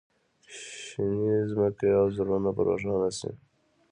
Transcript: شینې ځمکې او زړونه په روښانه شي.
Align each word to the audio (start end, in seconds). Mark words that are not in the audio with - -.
شینې 0.85 1.37
ځمکې 1.51 1.89
او 1.99 2.05
زړونه 2.15 2.49
په 2.55 2.61
روښانه 2.67 3.09
شي. 3.17 3.31